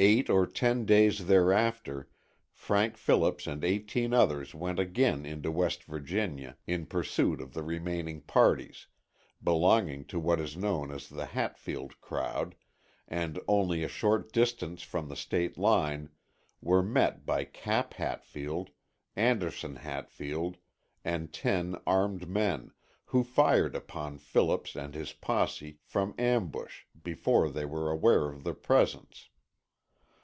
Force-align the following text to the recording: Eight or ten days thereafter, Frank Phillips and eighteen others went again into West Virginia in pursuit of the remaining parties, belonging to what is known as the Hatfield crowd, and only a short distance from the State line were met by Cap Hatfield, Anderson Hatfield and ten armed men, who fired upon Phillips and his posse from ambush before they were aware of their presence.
Eight 0.00 0.30
or 0.30 0.46
ten 0.46 0.84
days 0.86 1.26
thereafter, 1.26 2.08
Frank 2.52 2.96
Phillips 2.96 3.48
and 3.48 3.64
eighteen 3.64 4.14
others 4.14 4.54
went 4.54 4.78
again 4.78 5.26
into 5.26 5.50
West 5.50 5.82
Virginia 5.82 6.56
in 6.68 6.86
pursuit 6.86 7.40
of 7.40 7.52
the 7.52 7.64
remaining 7.64 8.20
parties, 8.20 8.86
belonging 9.42 10.04
to 10.04 10.20
what 10.20 10.38
is 10.38 10.56
known 10.56 10.92
as 10.92 11.08
the 11.08 11.24
Hatfield 11.26 12.00
crowd, 12.00 12.54
and 13.08 13.40
only 13.48 13.82
a 13.82 13.88
short 13.88 14.30
distance 14.32 14.82
from 14.82 15.08
the 15.08 15.16
State 15.16 15.58
line 15.58 16.10
were 16.62 16.80
met 16.84 17.26
by 17.26 17.42
Cap 17.44 17.94
Hatfield, 17.94 18.70
Anderson 19.16 19.74
Hatfield 19.74 20.58
and 21.04 21.32
ten 21.32 21.74
armed 21.88 22.28
men, 22.28 22.70
who 23.06 23.24
fired 23.24 23.74
upon 23.74 24.16
Phillips 24.18 24.76
and 24.76 24.94
his 24.94 25.12
posse 25.12 25.80
from 25.82 26.14
ambush 26.16 26.84
before 27.02 27.50
they 27.50 27.64
were 27.64 27.90
aware 27.90 28.28
of 28.28 28.44
their 28.44 28.54
presence. 28.54 29.28